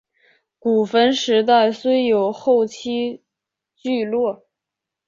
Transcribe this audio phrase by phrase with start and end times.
[0.57, 3.21] 古坟时代虽有后期
[3.75, 4.47] 聚落。